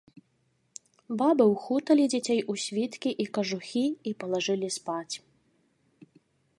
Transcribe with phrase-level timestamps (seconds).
[1.19, 5.15] Бабы ўхуталі дзяцей у світкі і кажухі і палажылі спаць.